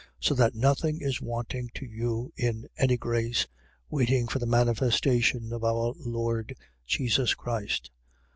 So 0.19 0.33
that 0.33 0.55
nothing 0.55 0.99
is 0.99 1.21
wanting 1.21 1.69
to 1.75 1.85
you 1.85 2.33
in 2.35 2.67
any 2.75 2.97
grace, 2.97 3.45
waiting 3.87 4.27
for 4.27 4.39
the 4.39 4.47
manifestation 4.47 5.53
of 5.53 5.63
our 5.63 5.93
Lord 5.99 6.55
Jesus 6.87 7.35
Christ. 7.35 7.91